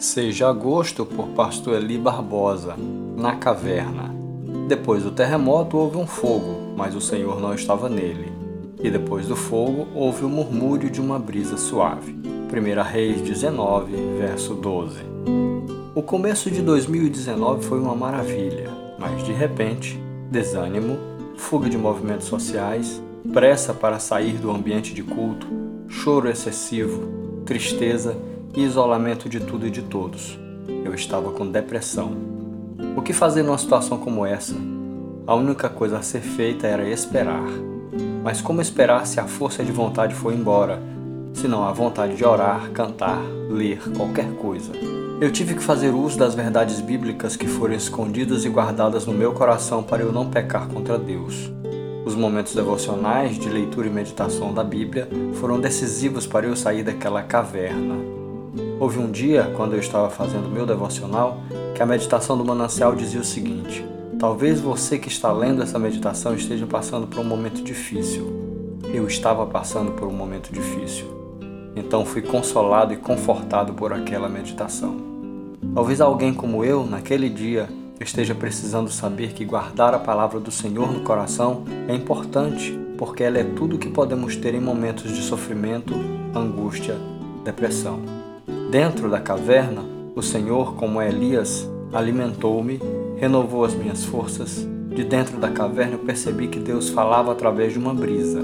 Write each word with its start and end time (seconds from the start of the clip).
Seja 0.00 0.48
agosto 0.48 1.04
por 1.04 1.28
Pastor 1.28 1.76
Eli 1.76 1.98
Barbosa, 1.98 2.74
na 3.18 3.36
caverna. 3.36 4.10
Depois 4.66 5.02
do 5.02 5.10
terremoto 5.10 5.76
houve 5.76 5.98
um 5.98 6.06
fogo, 6.06 6.72
mas 6.74 6.94
o 6.94 7.02
Senhor 7.02 7.38
não 7.38 7.52
estava 7.52 7.86
nele. 7.86 8.32
E 8.82 8.88
depois 8.90 9.26
do 9.26 9.36
fogo 9.36 9.86
houve 9.94 10.24
o 10.24 10.28
murmúrio 10.28 10.88
de 10.88 11.02
uma 11.02 11.18
brisa 11.18 11.58
suave. 11.58 12.12
1 12.14 12.82
Reis 12.82 13.20
19, 13.20 13.92
verso 14.18 14.54
12. 14.54 15.00
O 15.94 16.02
começo 16.02 16.50
de 16.50 16.62
2019 16.62 17.62
foi 17.62 17.78
uma 17.78 17.94
maravilha, 17.94 18.70
mas 18.98 19.22
de 19.22 19.32
repente, 19.32 20.02
desânimo, 20.30 20.96
fuga 21.36 21.68
de 21.68 21.76
movimentos 21.76 22.26
sociais, 22.26 23.02
pressa 23.34 23.74
para 23.74 23.98
sair 23.98 24.38
do 24.38 24.50
ambiente 24.50 24.94
de 24.94 25.02
culto, 25.02 25.46
choro 25.88 26.30
excessivo, 26.30 27.06
tristeza 27.44 28.16
e 28.54 28.62
isolamento 28.62 29.28
de 29.28 29.40
tudo 29.40 29.66
e 29.66 29.70
de 29.70 29.82
todos. 29.82 30.38
Eu 30.84 30.94
estava 30.94 31.30
com 31.32 31.46
depressão. 31.46 32.12
O 32.96 33.02
que 33.02 33.12
fazer 33.12 33.42
numa 33.42 33.58
situação 33.58 33.98
como 33.98 34.26
essa? 34.26 34.54
A 35.26 35.34
única 35.34 35.68
coisa 35.68 35.98
a 35.98 36.02
ser 36.02 36.20
feita 36.20 36.66
era 36.66 36.88
esperar. 36.88 37.48
Mas 38.22 38.40
como 38.40 38.60
esperar 38.60 39.06
se 39.06 39.20
a 39.20 39.26
força 39.26 39.64
de 39.64 39.72
vontade 39.72 40.14
foi 40.14 40.34
embora, 40.34 40.82
se 41.32 41.46
não 41.46 41.64
a 41.64 41.72
vontade 41.72 42.16
de 42.16 42.24
orar, 42.24 42.70
cantar, 42.72 43.20
ler, 43.48 43.80
qualquer 43.96 44.30
coisa? 44.34 44.72
Eu 45.20 45.30
tive 45.30 45.54
que 45.54 45.62
fazer 45.62 45.90
uso 45.90 46.18
das 46.18 46.34
verdades 46.34 46.80
bíblicas 46.80 47.36
que 47.36 47.46
foram 47.46 47.74
escondidas 47.74 48.44
e 48.44 48.48
guardadas 48.48 49.06
no 49.06 49.12
meu 49.12 49.32
coração 49.32 49.82
para 49.82 50.02
eu 50.02 50.12
não 50.12 50.30
pecar 50.30 50.66
contra 50.66 50.98
Deus. 50.98 51.50
Os 52.04 52.14
momentos 52.14 52.54
devocionais 52.54 53.38
de 53.38 53.48
leitura 53.48 53.86
e 53.86 53.90
meditação 53.90 54.52
da 54.52 54.64
Bíblia 54.64 55.08
foram 55.34 55.60
decisivos 55.60 56.26
para 56.26 56.46
eu 56.46 56.56
sair 56.56 56.82
daquela 56.82 57.22
caverna, 57.22 57.96
Houve 58.78 58.98
um 58.98 59.10
dia, 59.10 59.52
quando 59.56 59.74
eu 59.74 59.80
estava 59.80 60.10
fazendo 60.10 60.48
meu 60.48 60.66
devocional, 60.66 61.38
que 61.74 61.82
a 61.82 61.86
meditação 61.86 62.36
do 62.36 62.44
manancial 62.44 62.94
dizia 62.94 63.20
o 63.20 63.24
seguinte: 63.24 63.84
Talvez 64.18 64.60
você 64.60 64.98
que 64.98 65.08
está 65.08 65.32
lendo 65.32 65.62
essa 65.62 65.78
meditação 65.78 66.34
esteja 66.34 66.66
passando 66.66 67.06
por 67.06 67.20
um 67.20 67.24
momento 67.24 67.62
difícil. 67.62 68.78
Eu 68.92 69.06
estava 69.06 69.46
passando 69.46 69.92
por 69.92 70.06
um 70.08 70.12
momento 70.12 70.52
difícil. 70.52 71.06
Então 71.74 72.04
fui 72.04 72.20
consolado 72.20 72.92
e 72.92 72.96
confortado 72.96 73.72
por 73.72 73.92
aquela 73.92 74.28
meditação. 74.28 74.94
Talvez 75.74 76.00
alguém 76.00 76.34
como 76.34 76.64
eu, 76.64 76.84
naquele 76.84 77.30
dia, 77.30 77.68
esteja 77.98 78.34
precisando 78.34 78.90
saber 78.90 79.32
que 79.32 79.44
guardar 79.44 79.94
a 79.94 79.98
palavra 79.98 80.40
do 80.40 80.50
Senhor 80.50 80.92
no 80.92 81.00
coração 81.00 81.64
é 81.88 81.94
importante, 81.94 82.78
porque 82.98 83.22
ela 83.22 83.38
é 83.38 83.44
tudo 83.44 83.76
o 83.76 83.78
que 83.78 83.88
podemos 83.88 84.36
ter 84.36 84.54
em 84.54 84.60
momentos 84.60 85.14
de 85.14 85.22
sofrimento, 85.22 85.94
angústia, 86.34 86.98
depressão. 87.42 88.19
Dentro 88.70 89.10
da 89.10 89.18
caverna, 89.18 89.82
o 90.14 90.22
Senhor, 90.22 90.76
como 90.76 91.02
Elias, 91.02 91.68
alimentou-me, 91.92 92.80
renovou 93.16 93.64
as 93.64 93.74
minhas 93.74 94.04
forças. 94.04 94.64
De 94.94 95.02
dentro 95.02 95.38
da 95.38 95.50
caverna 95.50 95.94
eu 95.94 95.98
percebi 95.98 96.46
que 96.46 96.60
Deus 96.60 96.88
falava 96.88 97.32
através 97.32 97.72
de 97.72 97.80
uma 97.80 97.92
brisa. 97.92 98.40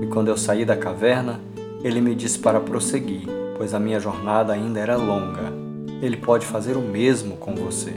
E 0.00 0.06
quando 0.06 0.28
eu 0.28 0.36
saí 0.36 0.64
da 0.64 0.76
caverna, 0.76 1.40
ele 1.82 2.00
me 2.00 2.14
disse 2.14 2.38
para 2.38 2.60
prosseguir, 2.60 3.26
pois 3.56 3.74
a 3.74 3.80
minha 3.80 3.98
jornada 3.98 4.52
ainda 4.52 4.78
era 4.78 4.96
longa. 4.96 5.52
Ele 6.00 6.18
pode 6.18 6.46
fazer 6.46 6.76
o 6.76 6.80
mesmo 6.80 7.36
com 7.36 7.56
você. 7.56 7.94